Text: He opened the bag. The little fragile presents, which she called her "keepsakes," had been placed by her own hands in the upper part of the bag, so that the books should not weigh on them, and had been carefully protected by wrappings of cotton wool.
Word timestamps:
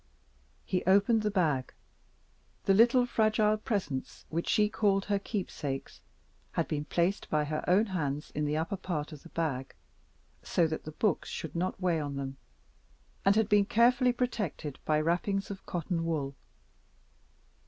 He 0.65 0.83
opened 0.85 1.21
the 1.21 1.29
bag. 1.29 1.75
The 2.63 2.73
little 2.73 3.05
fragile 3.05 3.57
presents, 3.57 4.25
which 4.29 4.49
she 4.49 4.67
called 4.67 5.05
her 5.05 5.19
"keepsakes," 5.19 6.01
had 6.53 6.67
been 6.67 6.85
placed 6.85 7.29
by 7.29 7.43
her 7.45 7.63
own 7.69 7.85
hands 7.85 8.31
in 8.31 8.45
the 8.45 8.57
upper 8.57 8.77
part 8.77 9.11
of 9.11 9.21
the 9.21 9.29
bag, 9.29 9.75
so 10.41 10.65
that 10.65 10.85
the 10.85 10.91
books 10.91 11.29
should 11.29 11.55
not 11.55 11.79
weigh 11.79 11.99
on 11.99 12.15
them, 12.15 12.37
and 13.23 13.35
had 13.35 13.47
been 13.47 13.65
carefully 13.65 14.11
protected 14.11 14.79
by 14.85 14.99
wrappings 14.99 15.51
of 15.51 15.67
cotton 15.67 16.03
wool. 16.03 16.33